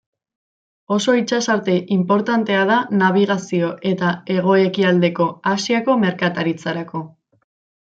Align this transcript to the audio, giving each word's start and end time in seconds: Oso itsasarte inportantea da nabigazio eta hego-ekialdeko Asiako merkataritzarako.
Oso 0.95 1.13
itsasarte 1.17 1.75
inportantea 1.95 2.63
da 2.69 2.79
nabigazio 3.03 3.69
eta 3.91 4.15
hego-ekialdeko 4.37 5.29
Asiako 5.55 6.01
merkataritzarako. 6.09 7.05